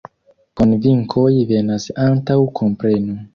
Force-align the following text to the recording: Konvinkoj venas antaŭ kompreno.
Konvinkoj 0.61 1.33
venas 1.51 1.85
antaŭ 2.07 2.39
kompreno. 2.63 3.21